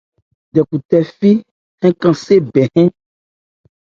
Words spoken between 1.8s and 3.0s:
nkɛ nnɔ́ bɛn yɛn.